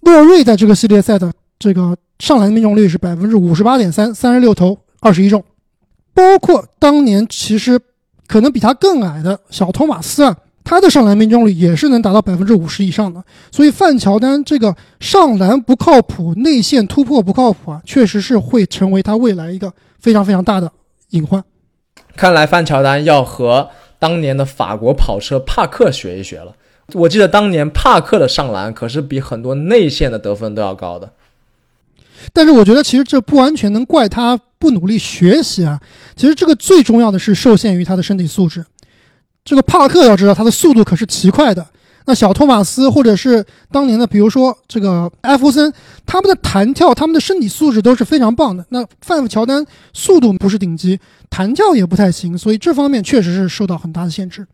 [0.00, 5.44] 洛瑞在这个系列赛的这个上篮命中率是百分之五十八点三，三十六投二十一中。
[6.18, 7.78] 包括当年其实
[8.26, 10.36] 可能比他更矮的小托马斯啊。
[10.64, 20.70] 他的上篮命中率也是能达到百分之五十以上的，所以范乔丹这个上篮不靠谱，内线突破不靠谱啊，确实是会成为他未来一个非常非常大的
[21.10, 21.42] 隐患。
[22.16, 26.52] 看来范乔丹要和当年的法国跑车帕克学一学了。
[26.92, 31.12] 我记得当年帕克的上篮可是比很多内线的得分都要高的。
[32.32, 35.80] 但是我觉得其实这不完全能怪他不努力学习啊，
[36.16, 38.64] 其实这个最重要的是受限于他的身体素质。
[39.44, 41.66] 这个帕克要知道，他的速度可是奇快的。
[42.04, 45.70] 那小托马斯或者是当年的，比如说这个艾弗森，
[46.06, 48.64] 他们的弹跳、他们的身体素质都是非常棒的。
[48.70, 54.46] 那范乔丹速度不是顶级，弹跳也不太行，所以这方面确实是受到很大的限制。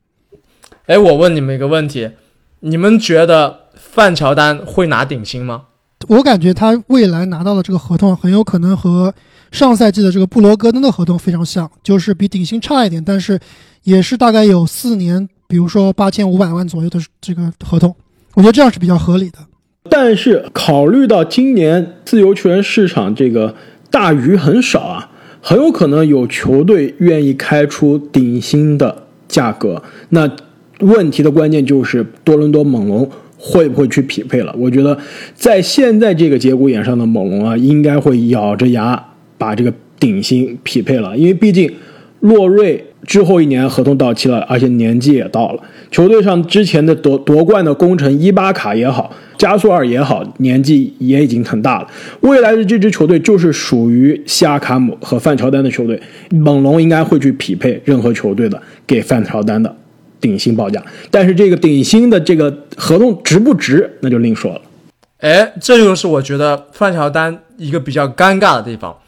[0.86, 2.10] 哎，我问你们一个问题：
[2.58, 5.66] 你们觉得范乔丹会拿顶薪吗？
[6.08, 9.14] 我感觉他未来拿到的这个合同很有可能和
[9.50, 13.38] 上赛季的这个布罗格登的合同非常像，就是比顶薪差一点，但是。
[13.84, 17.94] 也是大概有四年，比如说八千五百万左右的这个合同，
[18.32, 19.36] 我觉得这样是比较合理的。
[19.90, 23.54] 但是考虑到今年自由球员市场这个
[23.90, 25.10] 大鱼很少啊，
[25.42, 29.82] 很有可能有球队愿意开出顶薪的价格。
[30.08, 30.34] 那
[30.80, 33.10] 问题的关键就是多伦多猛龙
[33.46, 34.54] 会不会去匹配了？
[34.58, 34.96] 我觉得
[35.34, 39.04] 在现在这个节骨眼上的猛龙啊，应该会咬着牙
[39.36, 41.70] 把这个顶薪匹配了，因为毕竟
[42.20, 42.82] 洛瑞。
[43.06, 45.62] 之后一年合同到期了，而且年纪也到了。
[45.90, 51.86] 球队上之前的夺夺冠的功臣伊巴卡也好，加索尔也好，年纪也已经很大了。
[52.22, 59.76] 未来的这支球队就是属于西亚卡姆和范乔丹的球队，猛龙应该会去匹配任何球队的给范乔丹的
[60.20, 60.84] 顶薪报价。
[61.10, 64.60] 但是这个顶薪的这个合同值不值，那就另说了。
[65.18, 68.98] 哎，这就是我觉得范乔丹一个比较尴尬的地方。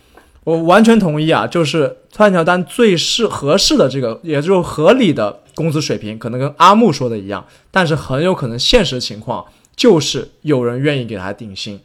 [0.45, 11.81] 我完全同意啊，就是范乔丹最适合适的这个，也就是合理的工资水平，可能跟阿木说的一样，但是很有可能现实情况就是有人愿意给他顶薪。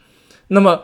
[0.49, 0.81] 那么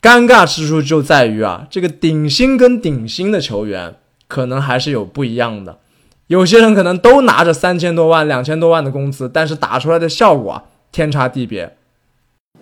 [0.00, 5.78] 尴尬之处就在于啊，这个顶薪跟顶薪的球员可能还是有不一样的，
[6.30, 10.62] 有些人可能都拿着三千多万、两千多万的工资，但是打出来的效果
[10.92, 11.72] 天差地别。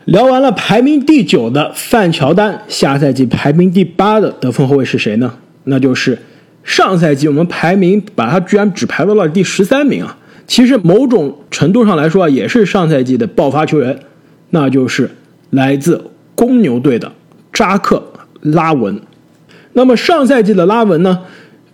[0.06, 5.34] 聊完了排名第九的范乔丹，下赛季排名第八的得分后卫是谁呢？
[5.64, 6.18] 那就是
[6.64, 10.16] 上赛季我们排名把他居然只排到了第十三名啊！
[10.46, 13.98] 其实某种程度上来说啊，也是上赛季的爆发球员，
[14.48, 15.10] 那就是
[15.50, 17.12] 来自公牛队的
[17.52, 18.02] 扎克
[18.40, 18.98] 拉文。
[19.74, 21.18] 那么上赛季的拉文呢，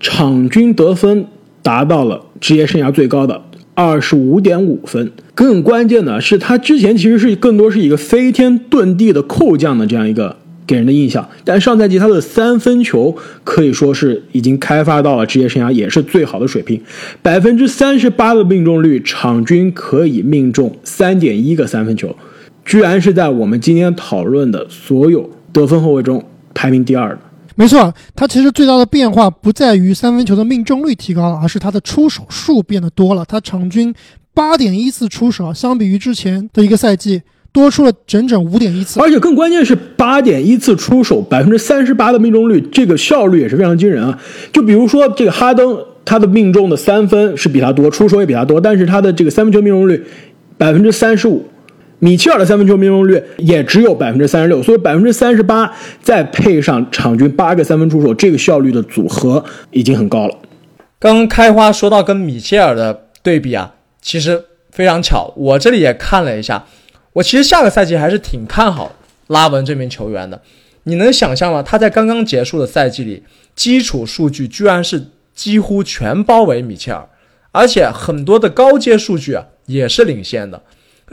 [0.01, 1.29] 场均得分
[1.65, 3.43] 达到了职业生涯最高的。
[3.77, 11.29] 二十五点五分，更关键的是，他之前其实是更多是一个飞天遁地的扣将的这样一个给人的印象。
[11.43, 16.81] 但上赛季他的三分球可以说是已经开发到了职业生涯也是最好的水平，
[17.21, 22.15] 百分之三十八的命中率，场均可以命中三点一个三分球，
[22.65, 26.25] 居然是在我们今天讨论的所有得分后卫中
[26.55, 27.19] 排名第二的。
[27.57, 33.25] 没错，他其实最大的变化不在于三分球的命中率提高了，而是他的出手数变得多了。
[33.25, 33.95] 他场均
[34.35, 38.99] 八点一次出手，相比于之前的一个赛季多出了整整五点一次。
[39.01, 44.19] 而且更关键是八点一次出手，百分之三十八的命中率，这个效率也是非常惊人啊！
[44.53, 50.05] 就比如说这个哈登，他的命中的三分是比他多，出手也比他多，但是他的这个三分球命中率
[50.59, 51.47] 百分之三十五。
[52.05, 60.37] 米切尔的三分球命中率也只有百分之三十六，所以百分之三十八再配上场均八个三分出手，这个效率的组合已经很高了。
[60.99, 66.67] 刚开花说到跟米切尔的对比啊，其实非常巧，我这里也看了一下，
[67.15, 68.95] 我其实下个赛季还是挺看好
[69.29, 70.43] 拉文这名球员的。
[70.83, 71.63] 你能想象吗？
[71.63, 73.23] 他在刚刚结束的赛季里，
[73.57, 77.09] 基础数据居然是几乎全包围米切尔，
[77.51, 80.61] 而且很多的高阶数据啊也是领先的。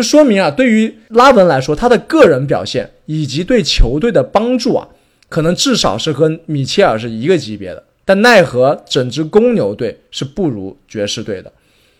[0.01, 4.87] 这说明啊，对于拉文来说，他的个人表现以及对球队的帮助啊，
[5.29, 7.83] 可能至少是和米切尔是一个级别的。
[8.03, 11.51] 但奈何整支公牛队是不如爵士队的。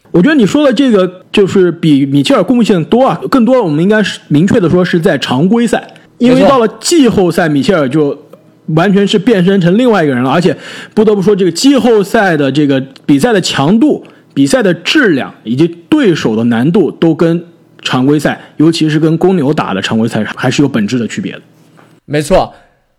[0.09, 5.87] 我觉得你说的这个就是比米切尔贡献多啊，更多我们应该是明确的说是在常规赛，
[6.17, 8.17] 因为到了季后赛，米切尔就
[8.69, 10.31] 完全是变身成另外一个人了。
[10.31, 10.57] 而且
[10.95, 14.03] 不得不说，这个季后赛的这个比赛的强度。
[14.33, 17.43] 比赛的质量以及对手的难度都跟
[17.81, 21.41] 常规赛，尤其是跟公牛打的常规赛还是有本质的区别的。
[22.05, 22.53] 没错。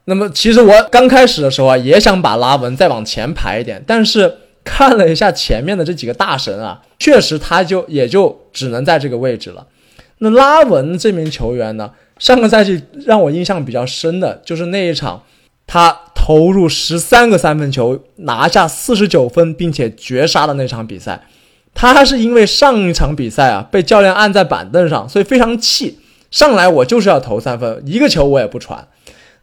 [0.06, 9.64] 那么其实我刚开始的时候啊，也想把拉文再往前排一点，但是看了一下前面的这几个大神啊，确实他就也就只能在这个位置了。
[10.18, 15.22] 那拉文这名球员呢，上个赛季让我印象比较深的就是那一场，
[15.68, 21.20] 他投入十三个三分球，拿下四十九分，并且绝杀的那场比赛。
[21.74, 25.98] 他是因为上一场比赛啊被教练按在板凳上，所以非常气，
[26.30, 28.86] 上来我就是要投三分，一个球我也不传。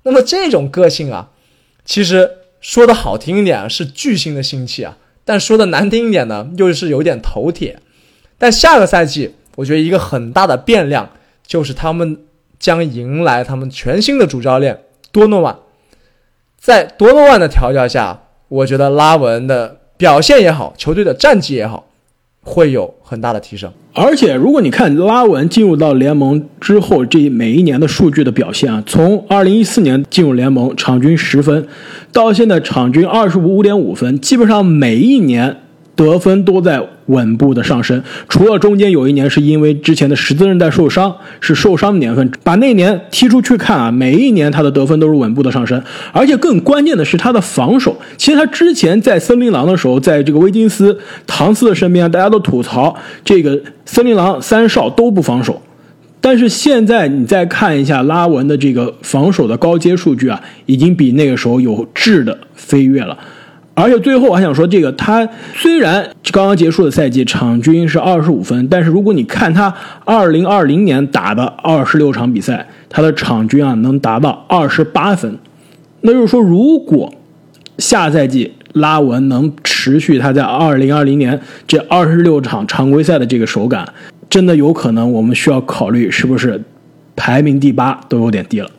[0.03, 1.29] 那么这种个性啊，
[1.83, 2.29] 其实
[2.61, 7.79] 说的好听一点是巨星的心气啊，但说的难听一点呢，又是有点头铁。
[8.37, 11.09] 但下个赛季，我觉得一个很大的变量
[11.45, 12.21] 就是他们
[12.57, 15.57] 将迎来他们全新的主教练多诺万。
[16.57, 21.88] 在多诺万的调教下，我觉得拉文的表现也好，球队的战绩也好。
[22.49, 31.67] 会有很大的提升，而且如果你看拉文进入到联盟之后，这每一年的数据的表现啊，从二零一四年进入联盟，场均十分，
[32.11, 35.57] 到现在场均二十五点五分，基本上每一年。
[36.05, 45.81] 得分都在稳步的上升，除了中间有一年是因为之前的十字韧带受伤，是受伤的年份，把那年踢出去看啊，每一年他的得分都是稳步的上升，
[46.13, 47.97] 而且更关键的是他的防守。
[48.17, 55.61] 其实他之前在森林狼的时候，在这个威金斯、唐斯的身边，大家都吐槽这个森林狼三少都不防守，
[56.21, 63.17] 但是现在你再看一下拉文的这个防守的高阶数据啊，已经比那个时候有质的飞跃了。
[63.81, 75.37] 而且最后我还想说，这个他虽然刚刚结束的赛季场均是二十五分，但是如果你看他二零二零年打的二十六场比赛，他的场均啊能达到二十八分。
[76.01, 77.13] 那就是说，如果
[77.77, 83.87] 下赛季拉文能持续他在二零二零年这二十六场常规赛的这个手感，
[84.29, 86.61] 真的有可能我们需要考虑是不是
[87.15, 88.69] 排名第八都有点低了。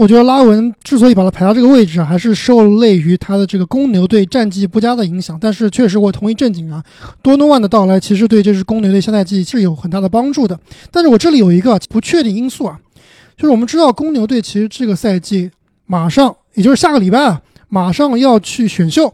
[0.00, 5.36] 我觉得拉文之所以把他排到这个位置，还是受累于他的这个公牛队战绩不佳的影响。
[5.38, 6.82] 但是确实，我同意正经啊，
[7.20, 10.58] 多诺万的到来其实对这支公牛队下赛季是有很大的帮助的。
[10.90, 12.80] 但是我这里有一个不确定因素啊，
[13.36, 15.50] 就是我们知道公牛队其实这个赛季
[15.84, 19.12] 马上，也就是下个礼拜啊，马上要去选秀，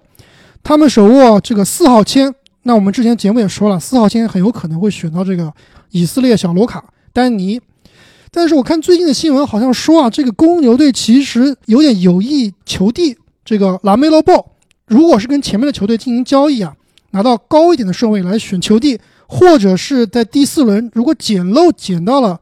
[0.62, 2.32] 他们手握这个四号签。
[2.62, 5.52] 那我们之前节目也说了，四号签很有可能会选到这个
[5.90, 7.60] 以色列小罗卡丹尼。
[8.36, 14.52] 但是我看最近的新闻，好像说啊，这个公牛队其实有点有意求地这个拉梅罗鲍。
[14.86, 16.74] 如果是跟前面的球队进行交易啊，
[17.12, 22.38] 拿到高一点的顺位来选球地，或者是在第四轮如果捡漏捡到了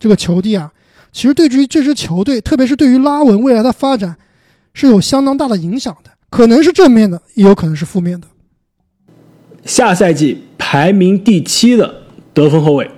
[0.00, 0.72] 这个球地啊，
[1.12, 4.16] 其实对于这支球队，特别是对于拉文未来的发展
[4.72, 8.26] 是有相当大的影响的，可能是正面的，也有可能是负面的。
[9.66, 11.94] 下赛季排名第七的
[12.32, 12.90] 得分后卫。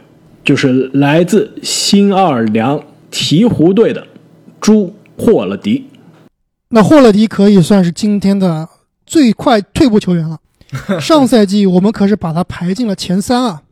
[0.47, 2.79] 就是来自新奥尔良
[3.11, 4.07] 鹈鹕队的
[4.61, 5.89] 朱霍勒迪，
[6.69, 8.69] 那霍勒迪可以算是今天的
[9.05, 10.39] 最快退步球员了。
[11.01, 13.63] 上赛季我们可是把他排进了前三啊，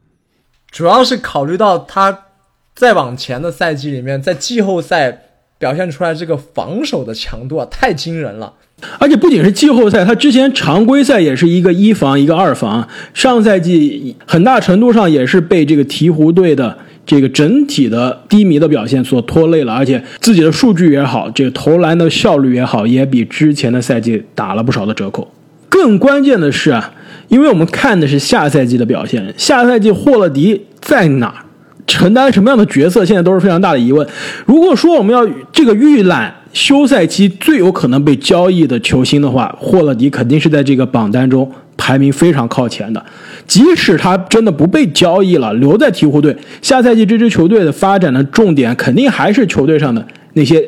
[0.72, 2.26] 主要是考虑到他
[2.74, 5.26] 再往前的赛季里面，在季后赛
[5.58, 8.52] 表现出来这个防守的强度啊，太惊人了。
[8.98, 12.86] 而且不仅是季后赛，他之前常规赛也是一个一防一个二防。
[13.14, 25.32] 上赛季很大程度上也是被这个鹈鹕队的这个整体的低迷的表现所拖累了，而且自己的数据也好，这个投篮的效率也好，也比之前的赛季打了不少的折扣。
[25.70, 26.92] 更关键的是啊，
[27.28, 31.44] 因为我们看的是下赛季的表现，下赛季霍勒迪在哪儿，
[31.86, 34.06] 承担什么样的角色，现在都是非常大的疑问。
[34.44, 36.34] 如果说我们要这个预览。
[36.54, 43.04] 休赛期最有可能被交易的球星的话，霍勒迪肯定是在这个榜单中排名非常靠前的。
[43.46, 50.64] 即使他真的不被交易了，留在鹈鹕队，下赛季这支球队的发展的重点肯定还是球队上的那些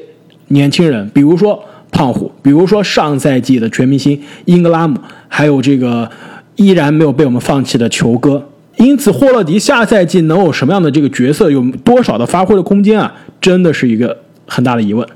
[0.49, 6.11] 年轻人，比如说胖虎，比如说上赛季的全明星英格拉姆，还有这个
[6.57, 8.44] 依然没有被我们放弃的球哥。
[8.79, 15.07] 因此，霍勒迪下赛季能有什么样的这个角色，有多少的发挥的空间啊，真的是一个很大的疑问。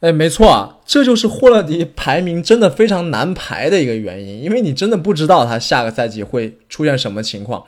[0.00, 7.64] 哎，没错啊，这就是霍勒迪排名真的非常难排的一个原因，因为你真的不知道他下个赛季会出现什么情况。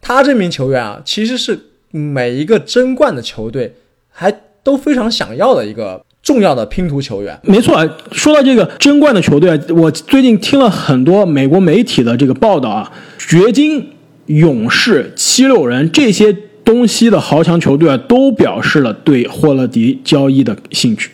[0.00, 1.58] 他这名球员啊，其实是
[1.90, 3.74] 每一个争冠的球队
[4.08, 4.32] 还
[4.62, 7.36] 都非常想要的一个重要的拼图球员。
[7.42, 13.90] 没错，说到这个争冠的球队，我最近听了很多美国媒体的这个报道啊，掘金、
[14.26, 16.32] 勇士、七六人这些
[16.64, 21.10] 东西的豪强球队啊，都表示了对霍勒迪交易的兴趣。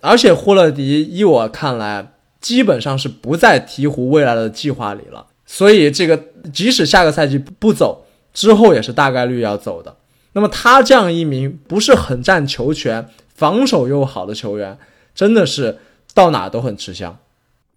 [0.00, 5.26] 而且霍勒迪，依我看来，基本上是不在鹈鹕未来的计划里了。
[5.46, 6.18] 所以这个
[6.52, 9.96] 即使下个赛季不走，之后也是大概率要走的。
[10.32, 14.78] 那么他这样一名不是很占球权、防守又好的球员，
[15.14, 15.78] 真的是
[16.14, 17.18] 到哪都很吃香。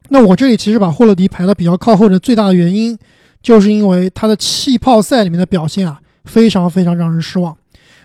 [0.09, 2.97] 那我这里其实把霍勒迪排的比较靠后的最大的原因，
[3.41, 7.57] 就是因为他的气泡赛里面的表现啊，非常非常让人失望。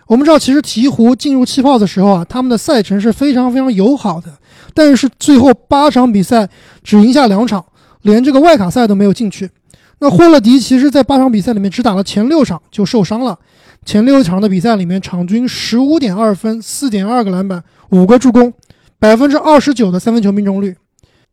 [0.09, 4.33] 我们知道，其实鹈鹕进入气泡的时候啊，他们的赛程是非常非常友好的，
[4.73, 6.49] 但是最后八场比赛
[6.83, 7.63] 只赢下两场，
[8.03, 9.51] 连这个外卡赛都没有进去。
[9.99, 13.39] 那霍勒迪其实，在八场比赛里面只打了前六场就受伤了，
[13.85, 18.51] 前六场的比赛里面，场均十五点二分、四点二个篮板、五个助攻，
[18.99, 20.75] 百分之二十九的三分球命中率，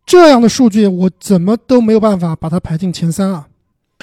[0.06, 3.48] 这样的数据我怎么都没有办法把他排进前三啊！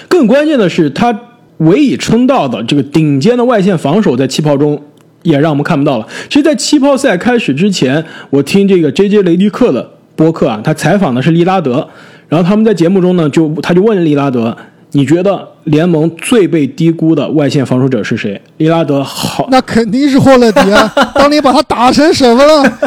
[0.09, 1.32] 更关键的是他。
[1.57, 4.81] 唯一称道的这个顶尖的外线防守，在气泡中
[5.21, 6.07] 也让我们看不到了。
[6.29, 9.21] 其实，在气泡赛开始之前，我听这个 J.J.
[9.23, 11.87] 雷迪克的播客啊，他采访的是利拉德，
[12.27, 14.55] 然后他们在节目中呢，就他就问利拉德
[14.91, 20.93] ：“你觉得联盟最被低估的外线防守者是谁？”利拉德好，那肯定是霍勒迪啊！
[21.15, 22.79] 当年把他打成什么了？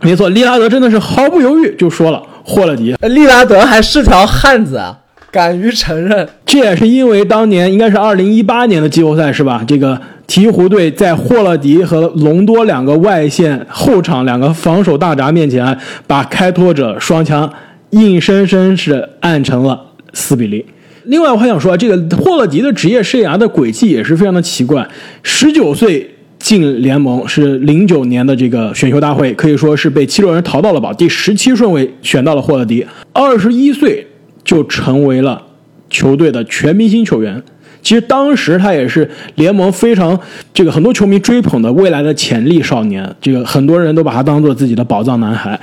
[0.00, 2.94] 没错，利拉德真的是毫不犹豫就说了霍勒迪。
[3.02, 4.96] 利拉德还是条汉子啊！
[5.36, 9.62] 敢于承认，这也是因为当年应该是二零一八年的季后赛是吧？
[9.68, 15.76] 这个鹈鹕队在霍勒迪和隆多两个外线后场两个防守大闸面前，
[16.06, 17.52] 把开拓者双枪
[17.90, 19.78] 硬生生是按成了
[20.14, 20.64] 四比零。
[21.04, 24.88] 另外，我还想说，这个霍勒迪的职业生涯的轨迹也是非常的奇怪。
[25.22, 32.86] 十九岁进联盟，是零九年的这个选秀大会，可以说是被七六人淘到了宝，第十七顺位选到了霍勒迪。
[33.12, 34.06] 二十一岁。
[34.46, 35.42] 就成为了
[35.90, 37.42] 球队的全明星球员。
[37.82, 40.18] 其实当时他也是联盟非常
[40.54, 45.60] 这个很多球迷追捧的未来的潜力少年，这个很多人都把他当做自己的宝藏男孩。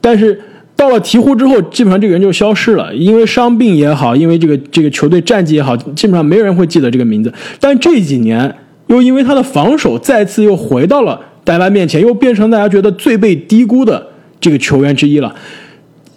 [0.00, 0.40] 但是
[0.76, 7.30] 到了鹈鹕之后，基本上这个人就消失了，因为伤病也好，因为这个这个球队战绩也好，基本上没人会记得这个名字。
[7.60, 8.54] 但这几年
[8.86, 14.06] 又因为他的防守再次又回到了大家面前，又变成大家觉得最被低估的
[14.40, 15.34] 这个球员之一了。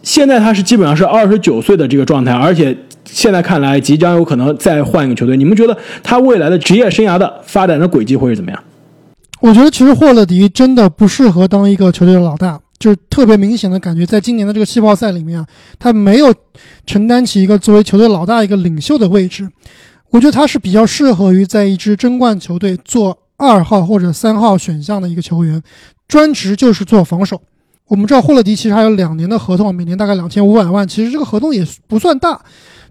[0.04, 2.76] 现在他是基本上是二十九岁的这个状态，而且
[3.06, 5.38] 现在看来即将有可能再换一个球队。
[5.38, 8.64] 你们觉得他未来的职业生涯的发展的轨迹会是怎么样？
[9.40, 15.46] 我觉得其实霍勒迪真的不适合当一个球队的老大，就是特别明显的感觉，在今年的这个气泡赛里面啊，
[15.80, 16.34] 他没有
[16.86, 19.48] 承担起一个作为球队老大一个领袖的位置。
[20.12, 25.62] 我觉得他是比较适合于在一支争冠球队做二号或者三号选项的一个球员，
[26.08, 27.42] 专职就是做防守。
[27.92, 32.40] 我们知道霍勒迪其实还有两年的合同，每年大概两千五百万，其实这个合同也不算大，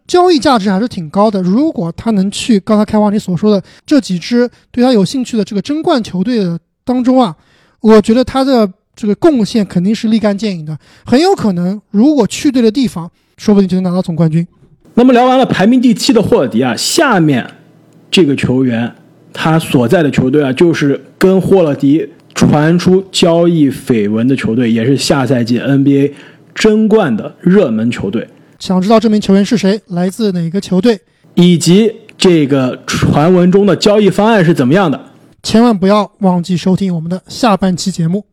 [0.07, 1.41] 交易价值还是挺高的。
[1.41, 7.35] 如果他能去刚才开华你所说的这几支对他有兴趣的这个争冠球队的当中啊，
[7.81, 10.77] 我觉得他的这个贡献肯定是立竿见影的，
[11.07, 14.47] 很有可能如果去对了地方，说不定就能拿到总冠军。
[14.93, 17.51] 那么聊完了排名第七的霍勒迪啊，下面
[18.11, 18.95] 这个球员
[19.33, 22.07] 他所在的球队啊，就是跟霍勒迪。
[22.41, 26.13] 传出交易绯闻的球队，也是下赛季 NBA
[26.55, 28.27] 争冠的热门球队。
[28.59, 30.99] 想知道这名球员是谁，来自哪个球队，
[31.35, 34.99] 以及这个传闻中的交易方案是怎么样的？
[35.43, 38.25] 千万不要忘记收听我们的下半期节目。